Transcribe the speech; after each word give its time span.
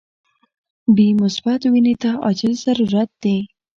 بی 0.95 1.07
مثبت 1.21 1.61
وینی 1.73 1.95
ته 2.01 2.09
عاجل 2.25 2.53
ضرورت 2.65 3.09
دي. 3.23 3.37